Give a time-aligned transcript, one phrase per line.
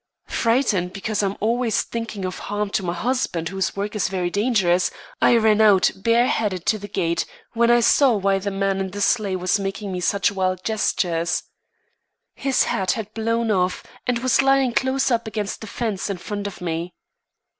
[0.25, 4.89] Frightened, because I'm always thinking of harm to my husband whose work is very dangerous,
[5.21, 8.89] I ran out bare headed to the gate, when I saw why the man in
[8.89, 11.43] the sleigh was making me such wild gestures.
[12.33, 16.47] His hat had blown off, and was lying close up against the fence in front
[16.47, 16.95] of me.